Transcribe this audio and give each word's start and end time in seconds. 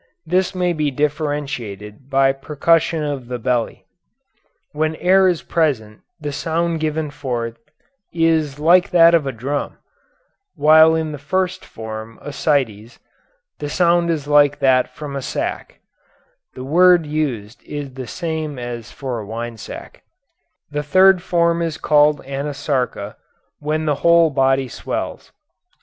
This 0.25 0.55
may 0.55 0.73
be 0.73 0.89
differentiated 0.89 2.09
by 2.09 2.31
percussion 2.31 3.03
of 3.03 3.27
the 3.27 3.37
belly. 3.37 3.85
When 4.71 4.95
air 4.95 5.27
is 5.27 5.43
present 5.43 5.99
the 6.19 6.31
sound 6.31 6.79
given 6.79 7.11
forth 7.11 7.57
is 8.11 8.57
like 8.57 8.89
that 8.89 9.13
of 9.13 9.27
a 9.27 9.31
drum, 9.31 9.77
while 10.55 10.95
in 10.95 11.11
the 11.11 11.19
first 11.19 11.63
form 11.63 12.17
ascites 12.25 12.97
the 13.59 13.69
sound 13.69 14.09
is 14.09 14.25
like 14.27 14.57
that 14.57 14.87
from 14.89 15.15
a 15.15 15.21
sack 15.21 15.81
[the 16.55 16.63
word 16.63 17.05
used 17.05 17.61
is 17.63 17.93
the 17.93 18.07
same 18.07 18.57
as 18.57 18.89
for 18.91 19.19
a 19.19 19.25
wine 19.27 19.57
sack]; 19.57 20.01
the 20.71 20.81
third 20.81 21.21
form 21.21 21.61
is 21.61 21.77
called 21.77 22.25
anasarca, 22.25 23.17
when 23.59 23.85
the 23.85 23.95
whole 24.01 24.31
body 24.31 24.67
swells." 24.67 25.31